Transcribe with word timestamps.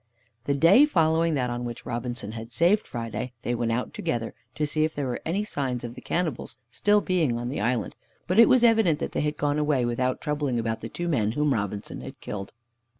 The 0.45 0.55
day 0.55 0.87
following 0.87 1.35
that 1.35 1.51
on 1.51 1.63
which 1.63 1.85
Robinson 1.85 2.31
had 2.31 2.51
saved 2.51 2.87
Friday, 2.87 3.33
they 3.43 3.53
went 3.53 3.71
out 3.71 3.93
together 3.93 4.33
to 4.55 4.65
see 4.65 4.83
if 4.83 4.95
there 4.95 5.05
were 5.05 5.21
any 5.27 5.43
signs 5.43 5.83
of 5.83 5.93
the 5.93 6.01
cannibals 6.01 6.57
still 6.71 7.01
being 7.01 7.37
on 7.37 7.49
the 7.49 7.61
island, 7.61 7.95
but 8.25 8.39
it 8.39 8.49
was 8.49 8.63
evident 8.63 8.97
that 8.97 9.11
they 9.11 9.21
had 9.21 9.37
gone 9.37 9.59
away 9.59 9.85
without 9.85 10.19
troubling 10.19 10.57
about 10.57 10.81
the 10.81 10.89
two 10.89 11.07
men 11.07 11.33
whom 11.33 11.53
Robinson 11.53 12.01
had 12.01 12.19
killed. 12.19 12.51